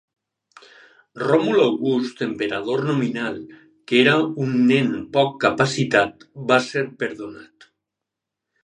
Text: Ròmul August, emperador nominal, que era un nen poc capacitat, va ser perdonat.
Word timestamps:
Ròmul 1.25 1.61
August, 1.65 2.23
emperador 2.27 2.83
nominal, 2.87 3.37
que 3.91 4.01
era 4.07 4.17
un 4.47 4.57
nen 4.73 4.91
poc 5.19 5.39
capacitat, 5.47 6.29
va 6.53 6.63
ser 6.73 6.89
perdonat. 7.05 7.75